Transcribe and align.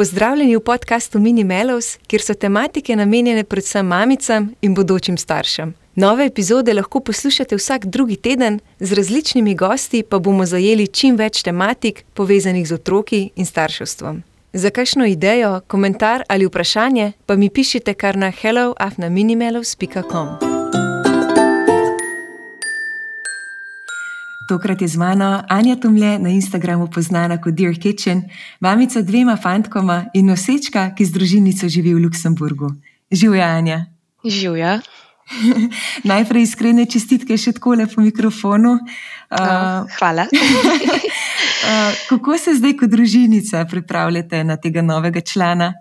Pozdravljeni 0.00 0.56
v 0.56 0.60
podkastu 0.60 1.18
Mini 1.18 1.44
Melos, 1.44 1.98
kjer 2.06 2.22
so 2.22 2.34
tematike 2.34 2.96
namenjene 2.96 3.44
predvsem 3.44 3.86
mamicam 3.86 4.54
in 4.62 4.74
bodočim 4.74 5.18
staršem. 5.18 5.74
Nove 5.94 6.26
epizode 6.26 6.74
lahko 6.74 7.00
poslušate 7.00 7.56
vsak 7.56 7.86
drugi 7.86 8.16
teden, 8.16 8.60
z 8.78 8.92
različnimi 8.92 9.54
gosti 9.54 10.02
pa 10.02 10.18
bomo 10.18 10.46
zajeli 10.46 10.86
čim 10.86 11.16
več 11.16 11.42
tematik 11.42 12.04
povezanih 12.14 12.68
z 12.68 12.80
otroki 12.80 13.30
in 13.36 13.46
starševstvom. 13.46 14.22
Za 14.52 14.70
kakšno 14.70 15.06
idejo, 15.06 15.60
komentar 15.66 16.22
ali 16.28 16.46
vprašanje 16.46 17.12
pa 17.26 17.36
mi 17.36 17.50
pišite 17.50 17.94
kar 17.94 18.16
na 18.16 18.30
helloafnaminimelos.com. 18.30 20.49
Tokrat 24.50 24.82
je 24.82 24.88
z 24.88 24.96
mano 24.98 25.42
Anja 25.48 25.76
Tumlje, 25.76 26.18
na 26.18 26.28
Instagramu 26.28 26.90
poznana 26.90 27.38
kot 27.38 27.54
Dear 27.54 27.74
Kitchen, 27.78 28.24
mamica 28.60 28.98
dvema 29.02 29.36
fantkoma 29.38 30.10
in 30.10 30.26
nosečka, 30.26 30.88
ki 30.90 31.04
z 31.06 31.14
družinico 31.14 31.68
živi 31.70 31.94
v 31.94 32.02
Luksemburgu. 32.02 32.74
Živijo, 33.14 33.44
Anja. 33.46 33.86
Živijo. 34.26 34.80
Najprej 36.10 36.42
iskrene 36.42 36.86
čestitke 36.90 37.38
še 37.38 37.52
tako 37.60 37.76
lepo 37.78 38.02
mikrofonu. 38.02 38.72
Uh, 39.30 39.86
hvala. 40.00 40.26
uh, 40.34 41.94
kako 42.08 42.34
se 42.34 42.56
zdaj, 42.58 42.74
kot 42.82 42.90
družinica, 42.90 43.62
pripravljate 43.70 44.42
na 44.42 44.56
tega 44.58 44.82
novega 44.82 45.22
člana? 45.22 45.76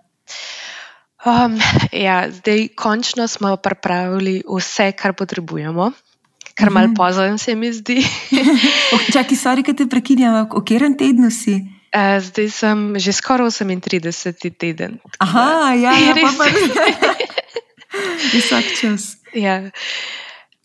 Um, 1.25 1.57
ja, 1.89 2.29
zdaj, 2.29 2.67
končno 2.77 3.25
smo 3.25 3.55
pripravili 3.57 4.43
vse, 4.45 4.91
kar 4.93 5.17
potrebujemo 5.17 5.89
kar 6.59 6.69
malo 6.69 6.87
mhm. 6.87 6.95
pozorno 6.95 7.37
se 7.37 7.55
mi 7.55 7.71
zdi. 7.73 8.03
Čakaj, 9.15 9.37
sorry, 9.39 9.63
kaj 9.63 9.79
te 9.79 9.87
prekinjam, 9.87 10.35
v 10.43 10.49
katerem 10.51 10.97
tednu 10.99 11.31
si? 11.31 11.61
Uh, 11.89 12.19
zdaj 12.21 12.51
sem 12.53 12.79
že 13.01 13.15
skoraj 13.15 13.49
38 13.49 14.53
teden. 14.59 14.99
Aha, 15.23 15.73
ja, 15.73 15.95
ja, 15.95 16.11
res. 16.17 16.35
Pa, 16.37 16.45
vsak 18.35 18.65
čas. 18.77 19.17
Ja. 19.33 19.71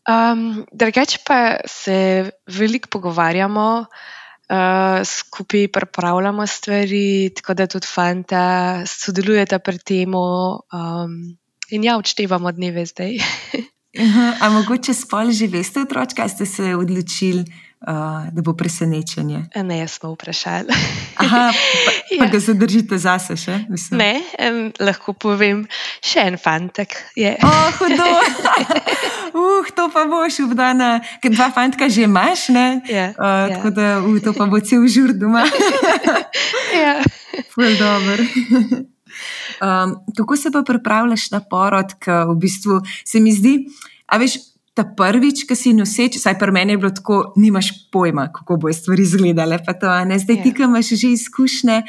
Um, 0.04 0.66
drugače 0.68 1.22
pa 1.24 1.64
se 1.64 2.28
veliko 2.44 2.90
pogovarjamo, 2.92 3.86
uh, 3.88 5.00
skupaj 5.00 5.70
pripravljamo 5.72 6.44
stvari, 6.44 7.32
tako 7.32 7.54
da 7.54 7.70
tudi 7.70 7.88
fanta 7.88 8.44
sodelujeta 8.84 9.62
pri 9.64 9.78
tem. 9.80 10.12
Um, 10.12 11.38
in 11.72 11.88
ja, 11.88 11.96
odštevamo 11.96 12.52
dneve 12.52 12.84
zdaj. 12.84 13.16
A 14.42 14.50
mogoče 14.50 14.94
spol 14.94 15.30
že 15.30 15.46
veste, 15.46 15.80
otroci, 15.80 16.14
kaj 16.14 16.28
ste 16.28 16.46
se 16.46 16.74
odločili, 16.76 17.44
uh, 17.86 18.26
da 18.32 18.42
bo 18.42 18.54
presenečenje? 18.56 19.44
Ne, 19.62 19.78
jaz 19.78 19.98
smo 19.98 20.12
vprašali. 20.14 20.74
Aha, 21.16 21.52
pa, 21.52 21.90
pa 22.18 22.24
ja. 22.24 22.30
ga 22.30 22.38
zadržite 22.40 22.98
zase 22.98 23.36
še? 23.36 23.58
Mislim. 23.68 23.98
Ne, 23.98 24.12
en, 24.38 24.72
lahko 24.80 25.14
povem, 25.14 25.64
še 26.02 26.26
en 26.26 26.38
fantek 26.40 26.96
je. 27.18 27.36
Oh, 27.42 27.68
hudo. 27.78 28.08
uh, 29.38 29.70
to 29.76 29.88
pa 29.94 30.06
boš 30.10 30.42
obdana, 30.46 30.98
ker 31.22 31.34
dva 31.34 31.50
fantka 31.54 31.88
že 31.88 32.08
imaš, 32.08 32.48
ne? 32.54 32.82
Ja, 32.90 33.12
uh, 33.14 33.46
ja. 33.46 33.58
Tako 33.58 33.74
da 33.74 33.86
uh, 34.00 34.18
to 34.24 34.34
pa 34.34 34.48
bo 34.50 34.58
cel 34.58 34.86
žur 34.90 35.14
doma. 35.14 35.46
ja. 36.82 36.98
Ful 37.54 37.78
dobro. 37.78 38.26
Um, 39.62 39.94
kako 40.16 40.36
se 40.36 40.50
pa 40.50 40.62
pripravljaš 40.66 41.30
na 41.30 41.40
porod, 41.50 41.94
ki 42.02 42.10
v 42.30 42.34
bistvu 42.38 42.80
se 43.06 43.20
mi 43.20 43.32
zdi, 43.32 43.54
a 44.14 44.18
veš, 44.22 44.38
ta 44.74 44.84
prvič, 44.86 45.44
ki 45.48 45.56
si 45.58 45.72
noseč, 45.76 46.18
saj 46.22 46.36
pri 46.38 46.54
meni 46.54 46.74
je 46.74 46.82
bilo 46.82 46.90
tako, 46.94 47.18
nimaš 47.38 47.70
pojma, 47.94 48.28
kako 48.34 48.58
bo 48.62 48.72
stvari 48.72 49.02
izgledale. 49.02 49.58
Zdaj 49.58 50.42
ti, 50.42 50.50
ja. 50.50 50.54
ki 50.54 50.66
imaš 50.66 50.94
že 51.00 51.10
izkušnje, 51.14 51.82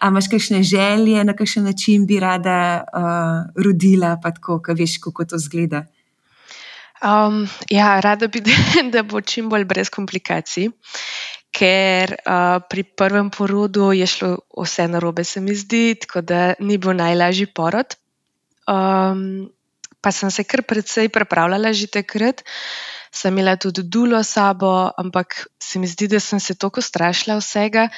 a 0.00 0.08
imaš 0.12 0.28
kakšne 0.28 0.62
želje, 0.62 1.24
na 1.24 1.32
kakšen 1.36 1.64
način 1.64 2.06
bi 2.06 2.20
rada 2.20 2.84
uh, 2.84 3.64
rodila, 3.64 4.16
pa 4.22 4.32
tako, 4.36 4.60
ki 4.64 4.76
veš, 4.76 4.98
kako 5.04 5.24
to 5.24 5.40
zgleda. 5.40 5.86
Um, 7.04 7.44
ja, 7.70 8.00
rada 8.00 8.28
bi, 8.28 8.40
da 8.92 9.02
bo 9.02 9.20
čim 9.20 9.48
bolj 9.52 9.64
brez 9.64 9.92
komplikacij 9.92 10.72
ker 11.56 12.12
uh, 12.20 12.60
pri 12.68 12.84
prvem 12.84 13.30
porodu 13.32 13.90
je 13.96 14.06
šlo 14.06 14.30
vse 14.52 14.88
narobe, 14.92 15.24
se 15.24 15.40
mi 15.40 15.54
zdi, 15.56 15.96
tako 16.00 16.20
da 16.20 16.54
ni 16.60 16.76
bil 16.78 16.96
najlažji 16.96 17.48
porod. 17.56 17.96
Um, 18.68 19.48
pa 20.06 20.12
sem 20.14 20.30
se 20.30 20.44
kar 20.46 20.62
precej 20.62 21.10
pripravljala 21.10 21.72
že 21.74 21.90
takrat, 21.90 22.44
sem 23.10 23.34
imela 23.34 23.56
tudi 23.58 23.82
dulo 23.82 24.22
sabo, 24.22 24.70
ampak 24.94 25.48
se 25.58 25.82
mi 25.82 25.90
zdi, 25.90 26.06
da 26.06 26.22
sem 26.22 26.38
se 26.38 26.54
toliko 26.54 26.78
strašila 26.78 27.40
vsega, 27.42 27.88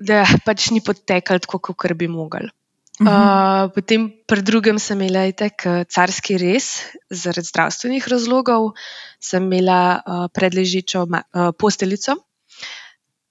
da 0.00 0.24
pač 0.48 0.70
ni 0.72 0.80
potekal 0.80 1.44
tako, 1.44 1.60
kot 1.60 1.92
bi 1.92 2.08
mogel. 2.08 2.48
Uh, 3.02 3.68
potem, 3.74 4.06
pri 4.24 4.40
drugem, 4.46 4.78
sem 4.80 4.96
imela 4.96 5.26
tak 5.36 5.66
carski 5.92 6.38
res, 6.40 6.86
zaradi 7.12 7.52
zdravstvenih 7.52 8.06
razlogov, 8.08 8.72
sem 9.20 9.44
imela 9.44 9.98
uh, 9.98 10.26
predležičo 10.32 11.04
uh, 11.04 11.50
posteljico, 11.58 12.16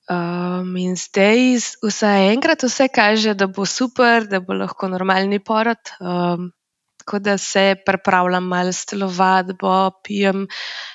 Um, 0.03 0.75
in 0.75 0.97
zdaj 0.99 1.61
vseenkrat 1.79 2.65
vse 2.67 2.89
kaže, 2.91 3.33
da 3.39 3.47
bo 3.47 3.63
super, 3.63 4.27
da 4.27 4.41
bo 4.43 4.51
lahko 4.53 4.89
normalni 4.91 5.39
porod. 5.39 5.79
Um, 6.03 6.51
tako 7.03 7.19
da 7.19 7.37
se 7.37 7.75
pripravljam 7.85 8.43
malo 8.47 8.71
stelovadbo, 8.71 9.91
pijem 10.03 10.47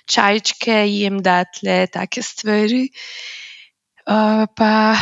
čajčke, 0.08 0.72
jem 0.88 1.20
datle, 1.22 1.86
take 1.92 2.22
stvari. 2.22 2.88
Uh, 4.08 4.46
pa 4.56 4.96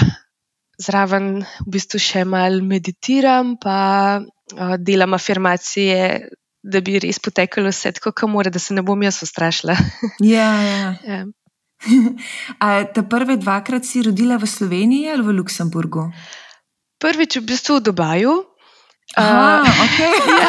zraven 0.82 1.44
v 1.62 1.70
bistvu 1.70 2.00
še 2.02 2.24
malo 2.26 2.64
meditiram, 2.66 3.54
pa 3.62 4.18
uh, 4.18 4.74
delam 4.78 5.14
afirmacije. 5.14 6.26
Da 6.66 6.80
bi 6.82 6.98
res 6.98 7.20
potekalo 7.22 7.70
vse 7.70 7.92
tako, 7.94 8.10
kot 8.10 8.26
mora, 8.32 8.50
da 8.50 8.58
se 8.58 8.74
ne 8.74 8.82
bom 8.82 8.98
jaz 9.06 9.22
ustrašila. 9.22 9.76
Ja, 10.34 10.50
ja. 10.66 10.88
ja. 11.06 11.20
A 12.64 12.82
te 12.90 13.06
prve 13.06 13.36
dvakrat 13.38 13.86
si 13.86 14.02
rodila 14.02 14.40
v 14.42 14.50
Sloveniji 14.50 15.12
ali 15.12 15.22
v 15.22 15.38
Luksemburgu? 15.38 16.08
Prvič 16.98 17.38
v 17.38 17.46
bistvu 17.46 17.78
v 17.78 17.86
Dubaju. 17.86 18.34
Aha, 19.16 19.60
uh, 19.64 19.84
okay. 19.84 20.12
ja. 20.36 20.48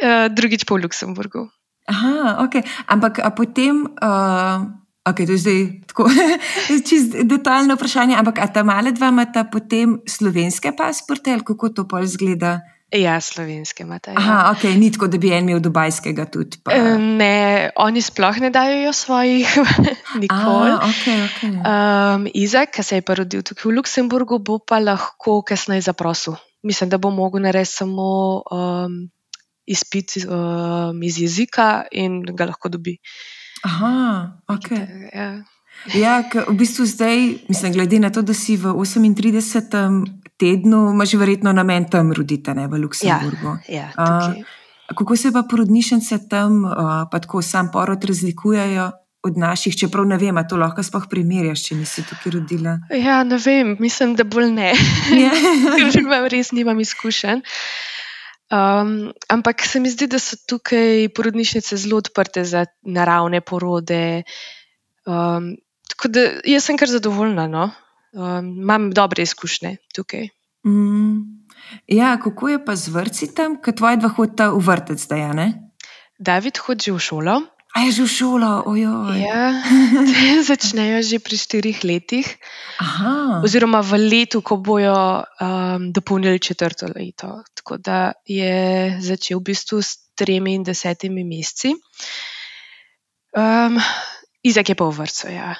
uh, 0.00 0.26
drugič 0.32 0.64
pa 0.64 0.80
v 0.80 0.88
Luksemburgu. 0.88 1.52
Aha, 1.90 2.40
okay. 2.46 2.64
Ampak 2.88 3.20
potem, 3.36 3.84
uh, 4.00 4.64
okay, 5.04 5.28
to 5.28 5.36
je 5.36 5.42
zdaj 5.44 5.60
tako 5.90 6.08
čisto 6.88 7.20
detaljno 7.26 7.76
vprašanje, 7.76 8.16
ampak 8.16 8.40
ta 8.54 8.64
male 8.64 8.94
dva 8.96 9.12
imata 9.12 9.44
potem 9.44 10.00
slovenske 10.08 10.72
pasporte 10.72 11.34
ali 11.34 11.44
kako 11.44 11.68
to 11.68 11.82
pol 11.84 12.06
zgleda? 12.06 12.62
Ja, 12.90 13.20
slovenske 13.20 13.84
imate. 13.86 14.10
Ja. 14.10 14.18
Aha, 14.18 14.38
ok, 14.50 14.64
ni 14.74 14.90
tako, 14.90 15.06
da 15.06 15.18
bi 15.18 15.30
en 15.30 15.46
imel 15.46 15.60
dubajskega 15.62 16.24
tudi. 16.26 16.58
Pa. 16.64 16.74
Ne, 16.98 17.70
oni 17.78 18.02
sploh 18.02 18.40
ne 18.42 18.50
dajo 18.50 18.90
svojih, 18.92 19.46
nikoli. 20.22 20.72
Ah, 20.74 20.88
okay, 20.88 21.20
okay. 21.28 21.52
um, 21.60 22.26
Izak, 22.34 22.74
ki 22.74 22.82
se 22.82 22.98
je 22.98 23.06
pa 23.06 23.14
rodil 23.20 23.46
tukaj 23.46 23.68
v 23.70 23.76
Luksemburgu, 23.78 24.40
bo 24.42 24.58
pa 24.58 24.82
lahko 24.82 25.38
kasneje 25.46 25.86
zaprosil. 25.86 26.34
Mislim, 26.62 26.90
da 26.90 26.98
bo 26.98 27.10
mogel 27.10 27.42
narediti 27.42 27.72
samo 27.72 28.42
um, 28.50 29.10
izpit 29.66 30.12
um, 30.16 31.02
iz 31.02 31.20
jezika 31.20 31.84
in 31.92 32.22
ga 32.36 32.44
lahko 32.44 32.68
dobi. 32.68 32.98
Aha, 33.64 34.32
ok. 34.48 34.70
Ja. 35.14 35.44
Ja, 35.94 36.20
v 36.48 36.54
bistvu 36.54 36.84
zdaj, 36.86 37.16
mislim, 37.48 37.72
glede 37.72 37.98
na 37.98 38.10
to, 38.10 38.22
da 38.22 38.34
si 38.34 38.56
v 38.56 38.72
38. 38.74 40.04
tednu, 40.36 40.90
imaš 40.92 41.14
verjetno 41.14 41.52
namen 41.52 41.88
tam 41.90 42.12
roditi, 42.12 42.52
ne 42.54 42.66
v 42.68 42.82
Luksemburgu. 42.84 43.56
Ja, 43.68 43.88
ja, 43.96 44.32
uh, 44.36 44.44
kako 44.96 45.16
se 45.16 45.32
pa 45.32 45.42
porodnišnice 45.50 46.28
tam, 46.28 46.64
uh, 46.64 47.08
pa 47.10 47.20
tako 47.20 47.42
sam 47.42 47.70
porod 47.72 48.04
razlikujejo 48.04 48.90
od 49.22 49.36
naših, 49.36 49.76
čeprav 49.76 50.06
ne 50.08 50.16
vem, 50.16 50.38
to 50.48 50.56
lahko 50.56 50.82
sploh 50.82 51.04
primerjaš, 51.10 51.66
če 51.68 51.76
nisi 51.76 52.04
tukaj 52.08 52.32
rodila? 52.38 52.78
Ja, 52.94 53.20
ne 53.24 53.36
vem, 53.36 53.76
mislim, 53.80 54.14
da 54.16 54.24
bolj 54.24 54.50
ne. 54.54 54.72
Ker 55.76 55.90
že 55.92 56.00
imam 56.00 56.28
res 56.32 56.52
nimam 56.56 56.80
izkušenj. 56.80 57.42
Um, 58.50 59.12
ampak 59.30 59.62
se 59.62 59.78
mi 59.80 59.90
zdi, 59.92 60.08
da 60.10 60.18
so 60.18 60.40
tukaj 60.48 61.10
porodnišnice 61.14 61.76
zelo 61.78 62.00
odprte 62.02 62.42
za 62.44 62.64
naravne 62.82 63.40
porode. 63.40 64.22
Um, 65.06 65.54
Tako 65.90 66.08
da 66.08 66.20
jaz 66.48 66.64
sem 66.64 66.78
kar 66.80 66.88
zadovoljna. 66.88 67.46
No? 67.46 67.70
Um, 68.12 68.46
imam 68.62 68.90
dobre 68.90 69.22
izkušnje 69.22 69.76
tukaj. 69.94 70.28
Mm. 70.66 71.44
Ja, 71.86 72.16
kako 72.22 72.48
je 72.48 72.64
pa 72.64 72.76
z 72.76 72.88
vrci 72.88 73.34
tam, 73.34 73.58
kot 73.62 73.76
tvoje 73.76 73.98
dva 74.00 74.08
hodita 74.08 74.48
v 74.50 74.62
vrtec 74.64 75.02
zdaj? 75.02 75.26
Ne? 75.36 75.46
David 76.18 76.58
hodi 76.64 76.90
v 76.90 76.98
šolo. 76.98 77.36
A 77.70 77.86
je 77.86 78.02
že 78.02 78.02
v 78.02 78.10
šolo, 78.10 78.52
ojoj. 78.66 79.14
Ja, 79.14 79.54
začnejo 80.50 81.06
že 81.06 81.22
pri 81.22 81.36
štirih 81.38 81.78
letih. 81.86 82.26
Aha. 82.82 83.46
Oziroma 83.46 83.78
v 83.78 83.94
letu, 84.10 84.42
ko 84.42 84.58
bojo 84.58 85.22
um, 85.22 85.94
dopolnili 85.94 86.42
četrto 86.42 86.90
leto. 86.90 87.46
Tako 87.54 87.78
da 87.78 88.18
je 88.26 88.98
začel 88.98 89.38
v 89.38 89.54
bistvu 89.54 89.78
s 89.78 90.10
tremi 90.18 90.58
in 90.58 90.66
desetimi 90.66 91.22
meseci. 91.22 91.70
Um, 93.38 93.78
Izak 94.42 94.72
je 94.72 94.74
pa 94.74 94.88
v 94.88 94.96
vrtu, 94.96 95.30
ja. 95.30 95.54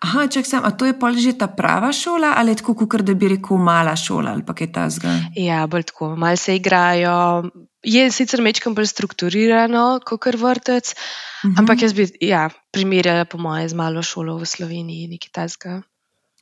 Aha, 0.00 0.26
čak 0.28 0.46
sem, 0.46 0.60
a 0.60 0.70
to 0.70 0.84
je 0.84 0.92
pol 0.92 1.16
že 1.16 1.32
ta 1.38 1.48
prava 1.48 1.88
šola 1.92 2.34
ali 2.36 2.52
je 2.52 2.60
tako, 2.60 2.74
kot 2.84 3.00
da 3.00 3.14
bi 3.14 3.28
rekel 3.32 3.56
mala 3.56 3.96
šola 3.96 4.36
ali 4.36 4.44
pa 4.44 4.52
kaj 4.52 4.68
ta 4.72 4.84
zga? 4.92 5.14
Ja, 5.36 5.64
bolj 5.66 5.88
tako, 5.88 6.16
malo 6.16 6.36
se 6.36 6.56
igrajo. 6.56 7.48
Je 7.86 8.10
sicer 8.10 8.42
mečkam 8.42 8.74
bolj 8.74 8.90
strukturirano, 8.90 10.00
kot 10.04 10.20
kar 10.20 10.36
vrtec, 10.36 10.92
uh 10.92 11.50
-huh. 11.50 11.58
ampak 11.58 11.82
jaz 11.82 11.94
bi 11.94 12.08
ja, 12.20 12.50
primerjala, 12.70 13.24
po 13.24 13.38
moje, 13.38 13.68
z 13.68 13.74
malo 13.74 14.02
šolo 14.02 14.36
v 14.38 14.46
Sloveniji, 14.46 15.08
nekaj 15.08 15.30
tajskega. 15.32 15.82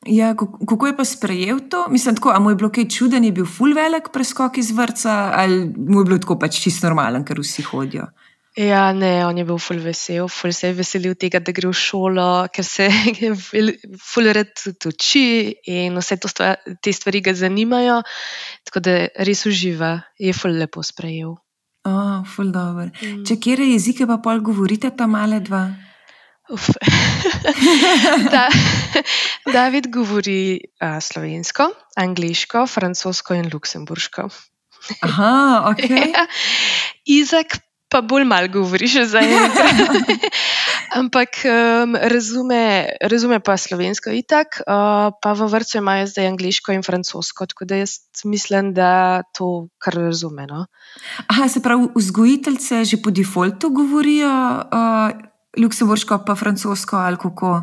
Ja, 0.07 0.35
kako 0.37 0.87
je 0.87 0.97
pa 0.97 1.05
sprejel 1.05 1.61
to? 1.71 1.87
Mislim, 1.89 2.15
tako, 2.15 2.31
a 2.31 2.39
mu 2.39 2.51
je 2.51 2.57
bilo 2.57 2.71
kaj 2.71 2.89
čuden, 2.89 3.25
je 3.25 3.33
bil 3.33 3.47
full 3.47 3.75
velik 3.75 4.09
preskok 4.13 4.59
iz 4.59 4.71
vrca 4.71 5.33
ali 5.35 5.73
mu 5.77 6.01
je 6.01 6.05
bilo 6.05 6.19
tako 6.19 6.39
pač 6.39 6.61
čisto 6.61 6.87
normalen, 6.87 7.25
ker 7.25 7.41
vsi 7.41 7.63
hodijo? 7.63 8.07
Ja, 8.55 8.93
ne, 8.95 9.27
on 9.27 9.39
je 9.39 9.43
bil 9.45 9.59
ful 9.59 9.81
vesel, 9.83 10.29
ful 10.31 10.53
se 10.55 10.69
je 10.69 10.77
veselil 10.79 11.17
tega, 11.19 11.41
da 11.43 11.51
gre 11.51 11.73
v 11.73 11.75
šolo, 11.75 12.47
ker 12.55 12.63
se 12.63 12.87
ful 14.13 14.31
red 14.37 14.53
uči 14.87 15.27
in 15.75 15.99
vse 15.99 16.21
stvar, 16.23 16.61
te 16.79 16.93
stvari 16.95 17.23
ga 17.27 17.35
zanimajo. 17.35 17.99
Tako 18.63 18.85
da 18.87 18.95
res 19.27 19.43
uživa, 19.51 19.97
je 20.23 20.31
ful 20.31 20.55
lepo 20.61 20.87
sprejel. 20.87 21.35
Oh, 21.85 22.23
ful 22.25 22.55
dobro. 22.55 22.93
Mm. 23.03 23.25
Če 23.27 23.41
kje 23.43 23.67
jezike 23.73 24.07
pa 24.07 24.21
pol 24.23 24.39
govorite, 24.41 24.95
ta 24.95 25.11
male 25.11 25.43
dva? 25.43 25.67
da, 28.35 28.47
David 29.51 29.91
govori 29.91 30.61
uh, 30.79 31.01
slovensko, 31.03 31.71
angliško, 31.99 32.67
francosko 32.71 33.35
in 33.35 33.51
luksemburško. 33.51 34.29
Aha, 35.09 35.73
ok. 35.73 35.91
Izak 37.19 37.64
pa 37.95 38.01
bolj 38.03 38.25
malo 38.27 38.49
govoriš 38.51 38.97
za 39.07 39.23
enkrat. 39.23 40.09
Ampak 41.01 41.29
um, 41.47 41.95
razume, 41.95 42.89
razume 43.03 43.39
pa 43.41 43.55
slovensko 43.57 44.11
itak, 44.11 44.59
uh, 44.67 45.15
pa 45.23 45.35
v 45.39 45.47
vrtu 45.53 45.79
imajo 45.79 46.09
zdaj 46.11 46.33
angliško 46.33 46.75
in 46.75 46.83
francosko, 46.83 47.47
tako 47.47 47.69
da 47.71 47.79
jaz 47.85 47.99
mislim, 48.27 48.73
da 48.75 49.23
to 49.35 49.69
kar 49.79 49.95
razume. 49.95 50.47
No? 50.51 50.67
Aha, 51.27 51.49
se 51.49 51.63
pravi, 51.63 51.89
vzgojiteljce 51.95 52.85
že 52.85 53.03
po 53.03 53.15
defaultu 53.15 53.71
govorijo 53.71 54.35
uh, 54.35 55.15
luksemburško, 55.63 56.25
pa 56.27 56.35
francosko 56.35 56.99
ali 56.99 57.19
kako? 57.23 57.61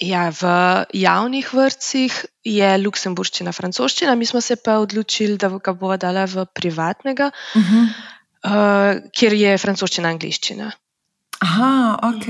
Ja, 0.00 0.30
v 0.32 0.50
javnih 0.96 1.50
vrtcih 1.54 2.14
je 2.42 2.68
luksemburščina, 2.80 3.52
francoščina, 3.52 4.14
mi 4.16 4.26
smo 4.26 4.40
se 4.40 4.56
pa 4.56 4.78
odločili, 4.80 5.36
da 5.36 5.50
ga 5.52 5.74
bomo 5.76 5.98
dali 6.00 6.24
v 6.26 6.46
privatnega. 6.56 7.30
Uh 7.54 7.62
-huh 7.62 8.18
uh, 8.46 9.00
kjer 9.16 9.36
je 9.36 9.56
francoščina 9.58 10.08
in 10.08 10.14
angliščina. 10.14 10.70
Aha, 11.44 11.72
ok. 12.10 12.26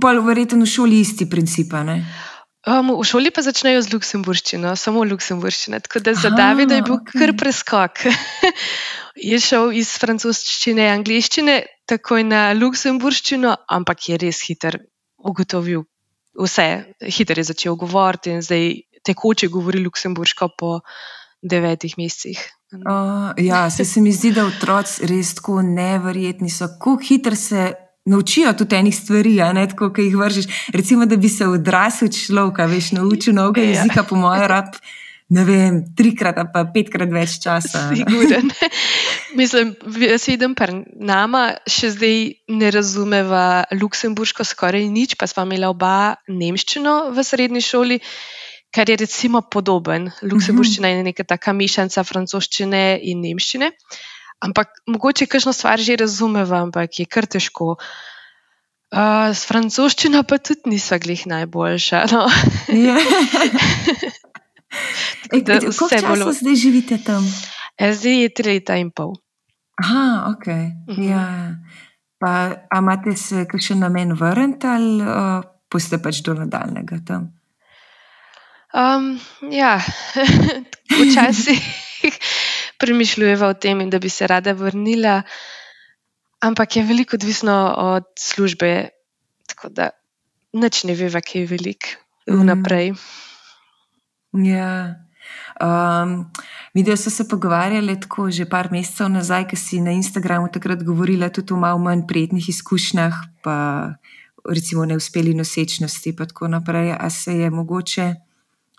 Pa 0.00 0.12
verjetno 0.24 0.64
v 0.64 0.70
šoli 0.70 1.00
isti 1.04 1.28
princip. 1.28 1.72
Um, 2.66 2.92
v 2.98 3.04
šoli 3.06 3.30
pa 3.30 3.44
začnejo 3.44 3.82
z 3.84 3.92
luksemburščino, 3.94 4.74
samo 4.76 5.04
luksemburščina. 5.06 5.80
Tako 5.84 6.02
da 6.04 6.14
za 6.16 6.32
Davida 6.34 6.80
je 6.80 6.84
bil 6.86 6.96
okay. 6.98 7.20
kar 7.20 7.32
preskok. 7.38 8.06
je 9.30 9.38
šel 9.40 9.72
iz 9.76 9.92
francoščine 10.00 10.88
in 10.88 10.94
angliščine 10.98 11.60
takoj 11.88 12.24
na 12.26 12.48
luksemburščino, 12.56 13.54
ampak 13.70 14.08
je 14.10 14.18
res 14.20 14.42
hiter 14.48 14.80
ugotovil 15.16 15.86
vse. 16.36 16.68
Hiter 17.00 17.40
je 17.40 17.48
začel 17.52 17.78
govoriti 17.80 18.34
in 18.34 18.42
zdaj 18.44 18.72
tekoče 19.06 19.48
govori 19.52 19.84
luksemburško 19.84 20.50
po 20.58 20.80
devetih 21.42 21.94
mesecih. 21.98 22.40
Uh, 22.72 23.32
ja, 23.36 23.70
se, 23.70 23.84
se 23.84 24.00
mi 24.00 24.12
zdi, 24.12 24.32
da 24.34 24.46
otroci 24.46 25.06
res 25.06 25.34
tako 25.38 25.60
neverjetni 25.62 26.50
so, 26.50 26.68
kako 26.68 26.98
hitro 27.08 27.36
se 27.36 27.72
naučijo 28.06 28.52
tudi 28.52 28.76
enih 28.76 28.96
stvari, 28.96 29.36
ne 29.54 29.66
tako, 29.70 29.90
ki 29.94 30.08
jih 30.08 30.16
vršiš. 30.16 30.46
Recimo, 30.74 31.06
da 31.06 31.16
bi 31.16 31.28
se 31.28 31.46
odrasel 31.46 32.08
človek, 32.08 32.62
veš, 32.70 32.92
naučil 32.98 33.34
novega 33.34 33.62
ja. 33.62 33.74
jezika, 33.74 34.06
po 34.06 34.18
mojem, 34.18 34.46
rab. 34.50 34.78
Ne 35.26 35.42
vem, 35.42 35.80
trikrat 35.98 36.36
ali 36.38 36.52
pa 36.54 36.60
petkrat 36.70 37.10
več 37.10 37.40
časa. 37.42 37.88
Siguren. 37.90 38.46
Mislim, 39.40 39.72
jaz 39.98 40.28
vidim, 40.30 40.54
da 40.54 40.68
nama 41.02 41.40
še 41.66 41.90
zdaj 41.96 42.20
ne 42.54 42.70
razumeva 42.70 43.64
luksemburško 43.74 44.46
skoraj 44.46 44.86
nič, 44.86 45.16
pa 45.18 45.26
smo 45.26 45.42
imeli 45.48 45.66
oba 45.66 46.14
nemščino 46.30 47.10
v 47.10 47.26
srednji 47.26 47.64
šoli 47.66 47.98
kar 48.76 48.90
je 48.92 48.96
recimo 49.00 49.40
podoben. 49.40 50.10
Luksemburščina 50.20 50.90
je 50.92 51.04
neka 51.08 51.24
taka 51.24 51.54
mišljenca 51.56 52.04
francoščine 52.04 52.82
in 53.08 53.22
nemščine. 53.24 53.70
Ampak 54.44 54.82
mogoče 54.92 55.28
kakšno 55.32 55.54
stvar 55.56 55.80
že 55.80 55.96
razumeva, 56.02 56.60
ampak 56.66 57.00
je 57.00 57.06
kar 57.08 57.24
težko. 57.24 57.76
Uh, 58.86 59.32
s 59.32 59.48
francoščino 59.48 60.22
pa 60.28 60.38
tudi 60.38 60.76
niso 60.76 60.98
glih 61.02 61.24
najboljša. 61.26 62.02
No. 62.12 62.26
Ja. 62.86 62.96
Kako 65.30 65.88
dolgo 66.04 66.32
zdaj 66.36 66.56
živite 66.60 66.98
tam? 67.04 67.24
E, 67.80 67.94
zdaj 67.96 68.22
je 68.22 68.34
tri 68.36 68.58
leta 68.58 68.76
in 68.76 68.90
pol. 68.92 69.16
Aha, 69.80 70.34
ok. 70.34 70.46
Uh 70.46 70.52
mhm. 70.52 71.02
-huh. 71.02 71.10
ja. 71.10 71.24
Pa 72.18 72.32
imate 72.78 73.16
se 73.16 73.46
še 73.60 73.74
namen 73.74 74.12
vrniti 74.12 74.66
ali 74.66 75.02
uh, 75.02 75.42
poste 75.68 75.98
pač 75.98 76.20
do 76.24 76.34
nadaljnega 76.34 77.00
tam? 77.06 77.35
Um, 78.76 79.20
ja, 79.52 79.80
včasih 81.00 81.60
premišljujeva 82.80 83.48
o 83.48 83.54
tem, 83.54 83.90
da 83.90 83.98
bi 83.98 84.08
se 84.08 84.26
rada 84.26 84.52
vrnila, 84.52 85.22
ampak 86.44 86.76
je 86.76 86.82
veliko 86.84 87.16
odvisno 87.16 87.74
od 87.76 88.04
službe, 88.18 88.88
tako 89.46 89.68
da 89.68 89.90
noč 90.52 90.84
ne 90.84 90.94
ve, 90.94 91.08
kaj 91.08 91.40
je 91.40 91.46
velik 91.46 91.96
vnaprej. 92.26 92.92
Mm. 92.92 94.44
Ja. 94.44 94.94
Um, 95.56 96.32
Vidijo 96.74 96.96
so 96.96 97.10
se 97.10 97.28
pogovarjali 97.28 98.00
tako 98.00 98.30
že 98.30 98.44
par 98.44 98.68
mesecev 98.72 99.08
nazaj, 99.08 99.48
ki 99.48 99.56
si 99.56 99.80
na 99.80 99.90
Instagramu 99.96 100.52
takrat 100.52 100.82
govorila 100.84 101.28
tudi 101.28 101.52
o 101.52 101.56
malo 101.56 101.78
manj 101.78 102.04
prijetnih 102.06 102.48
izkušnjah, 102.48 103.14
pa 103.42 103.56
recimo 104.44 104.84
neuspeli 104.84 105.34
nosečnosti 105.34 106.08
in 106.08 106.16
tako 106.16 106.48
naprej. 106.48 106.92
A 107.00 107.10
se 107.10 107.32
je 107.38 107.50
mogoče 107.50 108.25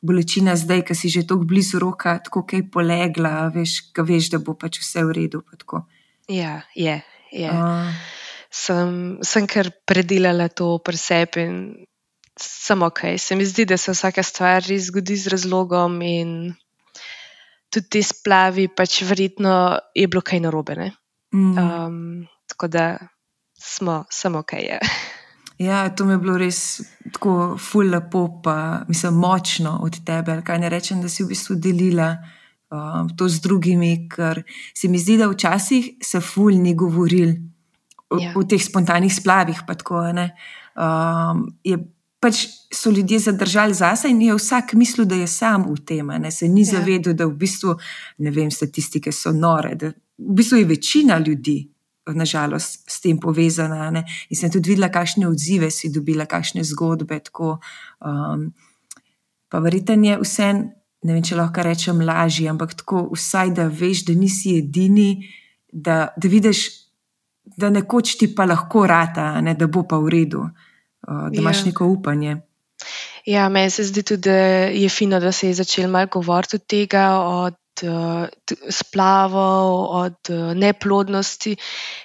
bolečina 0.04 0.56
zdaj, 0.56 0.84
ki 0.88 0.96
si 0.96 1.10
že 1.10 1.26
tako 1.28 1.48
blizu 1.48 1.80
roka, 1.80 2.18
tako 2.24 2.46
kaj 2.46 2.68
polegla, 2.74 3.50
veš, 3.54 3.94
veš, 3.98 4.30
da 4.34 4.38
bo 4.40 4.54
pač 4.54 4.80
vse 4.82 5.04
v 5.08 5.16
redu. 5.16 5.42
Ja, 6.30 6.62
je. 6.76 7.02
je. 7.32 7.50
Uh. 7.50 7.90
Sem, 8.52 9.20
sem 9.22 9.48
kar 9.48 9.70
predelala 9.86 10.48
to 10.50 10.78
pri 10.80 10.98
sebi 10.98 11.44
in 11.44 11.58
samo 12.40 12.90
kaj. 12.90 13.18
Se 13.18 13.36
mi 13.36 13.46
zdi, 13.46 13.66
da 13.66 13.78
se 13.78 13.92
vsaka 13.92 14.24
stvar 14.24 14.64
zgodi 14.64 15.18
z 15.18 15.28
razlogom 15.34 16.02
in 16.02 16.54
tudi 17.70 17.90
ti 17.90 18.04
splavi, 18.04 18.68
pač 18.68 19.02
verjetno 19.04 19.80
je 19.96 20.08
bilo 20.08 20.22
kaj 20.22 20.40
narobe. 20.40 20.92
Mm. 21.34 21.58
Um, 21.58 22.28
tako 22.48 22.68
da 22.68 22.98
smo 23.60 24.06
samo 24.10 24.44
kaj 24.44 24.62
je. 24.62 24.80
Ja, 25.58 25.90
to 25.90 26.06
mi 26.06 26.14
je 26.14 26.18
bilo 26.22 26.38
res 26.38 26.82
tako 27.14 27.58
ful 27.58 27.90
lepo, 27.90 28.28
pa 28.44 28.84
mislim, 28.88 29.18
močno 29.18 29.80
od 29.82 30.00
tebe. 30.06 30.42
Kaj 30.46 30.60
ne 30.60 30.70
rečem, 30.70 31.02
da 31.02 31.10
si 31.10 31.24
v 31.24 31.32
bistvu 31.34 31.58
delila 31.58 32.12
um, 32.70 33.10
to 33.18 33.30
z 33.30 33.42
drugimi, 33.42 34.08
ker 34.10 34.44
se 34.78 34.88
mi 34.88 35.02
zdi, 35.02 35.18
da 35.18 35.30
včasih 35.32 35.96
se 36.04 36.22
ful 36.22 36.62
ni 36.62 36.76
govoril 36.78 37.34
ja. 38.22 38.34
v 38.36 38.46
teh 38.46 38.62
spontanih 38.62 39.14
splavih. 39.14 39.64
Pa 39.68 39.74
tako, 39.80 40.04
um, 40.06 41.48
je, 41.66 41.80
pač 42.22 42.44
so 42.74 42.92
ljudje 42.94 43.20
zadržali 43.20 43.74
zase 43.74 44.12
in 44.14 44.22
je 44.22 44.36
vsak 44.38 44.74
mislil, 44.74 45.08
da 45.10 45.16
je 45.16 45.28
sam 45.28 45.66
v 45.72 45.80
tem, 45.86 46.14
ne 46.22 46.32
se 46.32 46.48
ni 46.48 46.68
ja. 46.68 46.78
zavedel, 46.78 47.18
da 47.18 47.26
v 47.26 47.34
bistvu, 47.34 47.74
ne 48.22 48.32
vem, 48.32 48.52
statistike 48.52 49.12
so 49.12 49.34
nore, 49.34 49.74
da 49.76 49.90
v 49.90 50.38
bistvu 50.38 50.62
je 50.62 50.70
večina 50.70 51.18
ljudi 51.18 51.64
nažalost, 52.16 52.84
s 52.88 53.02
tem 53.02 53.20
povezana. 53.20 53.90
Ne? 53.92 54.06
In 54.30 54.40
sem 54.40 54.52
tudi 54.54 54.74
videla, 54.74 54.90
kakšne 54.94 55.28
odzive 55.28 55.72
si 55.72 55.92
dobila, 55.94 56.28
kakšne 56.30 56.64
zgodbe. 56.64 57.20
Tako, 57.28 57.58
um, 58.06 58.50
pa 59.50 59.60
verjetno 59.64 59.98
je 60.08 60.20
vse, 60.22 60.50
ne 61.04 61.14
vem, 61.14 61.24
če 61.24 61.40
lahko 61.40 61.66
rečem, 61.68 62.02
lažje, 62.06 62.50
ampak 62.52 62.76
tako, 62.82 63.08
vsaj 63.16 63.54
da 63.58 63.68
veš, 63.68 64.06
da 64.08 64.18
nisi 64.18 64.58
edini, 64.62 65.28
da, 65.72 66.08
da 66.18 66.32
vidiš, 66.32 66.66
da 67.58 67.70
nekoč 67.74 68.18
ti 68.20 68.32
pa 68.36 68.48
lahko 68.48 68.88
rata, 68.88 69.36
ne? 69.42 69.56
da 69.56 69.68
bo 69.68 69.84
pa 69.88 70.00
v 70.02 70.14
redu, 70.14 70.48
uh, 70.48 71.28
da 71.32 71.36
imaš 71.40 71.64
ja. 71.64 71.72
neko 71.72 71.88
upanje. 71.92 72.42
Ja, 73.28 73.50
meni 73.50 73.70
se 73.70 73.84
zdi 73.84 74.04
tudi, 74.04 74.30
da 74.30 74.36
je 74.72 74.90
fino, 74.90 75.20
da 75.20 75.32
se 75.32 75.50
je 75.50 75.54
začel 75.60 75.90
malo 75.92 76.08
govoriti 76.12 76.56
od 76.56 76.66
tega, 76.68 77.10
od 77.20 77.56
splavov, 78.70 79.68
od 80.02 80.32
uh, 80.32 80.54
neplodnosti, 80.58 81.56